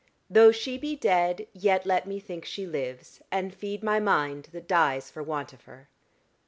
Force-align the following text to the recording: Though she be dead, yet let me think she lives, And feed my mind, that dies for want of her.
Though 0.31 0.51
she 0.51 0.79
be 0.79 0.95
dead, 0.95 1.45
yet 1.53 1.85
let 1.85 2.07
me 2.07 2.19
think 2.19 2.43
she 2.43 2.65
lives, 2.65 3.21
And 3.31 3.53
feed 3.53 3.83
my 3.83 3.99
mind, 3.99 4.47
that 4.51 4.67
dies 4.67 5.11
for 5.11 5.21
want 5.21 5.53
of 5.53 5.65
her. 5.65 5.89